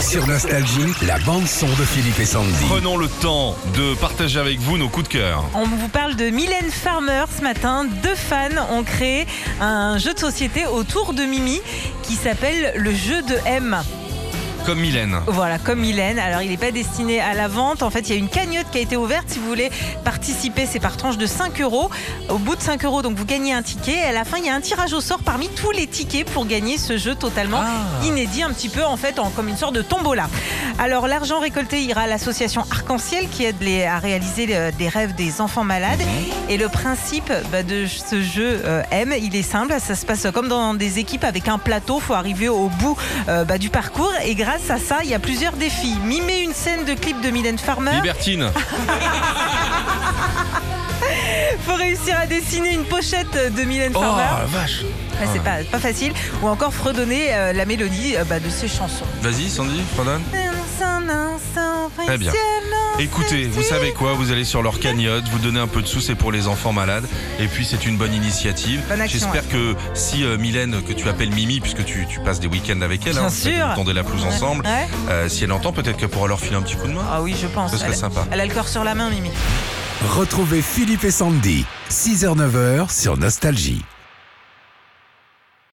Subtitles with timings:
[0.00, 2.64] Sur Nostalgie, la bande-son de Philippe et Sandy.
[2.68, 5.44] Prenons le temps de partager avec vous nos coups de cœur.
[5.54, 7.84] On vous parle de Mylène Farmer ce matin.
[8.02, 9.26] Deux fans ont créé
[9.60, 11.60] un jeu de société autour de Mimi
[12.02, 13.76] qui s'appelle le jeu de M.
[14.66, 15.18] Comme Mylène.
[15.26, 16.18] Voilà, comme Mylène.
[16.18, 17.82] Alors, il n'est pas destiné à la vente.
[17.82, 19.24] En fait, il y a une cagnotte qui a été ouverte.
[19.28, 19.70] Si vous voulez
[20.04, 21.90] participer, c'est par tranche de 5 euros.
[22.28, 23.96] Au bout de 5 euros, donc vous gagnez un ticket.
[23.96, 26.28] Et à la fin, il y a un tirage au sort parmi tous les tickets
[26.30, 28.04] pour gagner ce jeu totalement Ah.
[28.04, 30.28] inédit, un petit peu en fait, en- comme une sorte de tombola.
[30.78, 35.14] Alors, l'argent récolté ira à l'association Arc-en-Ciel qui aide les- à réaliser euh, des rêves
[35.14, 36.00] des enfants malades.
[36.48, 39.74] Et le principe bah, de ce jeu euh, M, il est simple.
[39.80, 41.96] Ça se passe comme dans des équipes avec un plateau.
[41.98, 42.96] Il faut arriver au bout
[43.28, 44.12] euh, bah, du parcours.
[44.24, 45.96] Et grâce à ça, il y a plusieurs défis.
[46.04, 47.92] Mimer une scène de clip de Mylène Farmer.
[47.94, 48.50] Libertine.
[51.66, 54.24] faut réussir à dessiner une pochette de Mylène Oh Farmer.
[54.40, 54.82] la vache.
[55.32, 56.12] C'est pas, pas facile.
[56.42, 59.04] Ou encore fredonner euh, la mélodie euh, bah, de ses chansons.
[59.22, 60.22] Vas-y Sandy, redonne.
[62.06, 62.32] Très bien.
[63.00, 66.02] Écoutez, vous savez quoi Vous allez sur leur cagnotte, vous donnez un peu de sous,
[66.02, 67.06] c'est pour les enfants malades.
[67.38, 68.82] Et puis c'est une bonne initiative.
[69.06, 72.82] J'espère que si euh, Mylène, que tu appelles Mimi, puisque tu, tu passes des week-ends
[72.82, 73.68] avec elle, Bien hein, vous faites- sûr.
[73.68, 74.86] vous tendez la pelouse ensemble, Ouais.
[75.08, 77.04] euh, si elle entend, peut-être qu'elle pourra leur filer un petit coup de main.
[77.10, 77.70] Ah oui, je pense.
[77.70, 78.26] Ce serait elle, sympa.
[78.30, 79.30] elle a le corps sur la main, Mimi.
[80.10, 83.82] Retrouvez Philippe et Sandy, 6h-9h sur Nostalgie.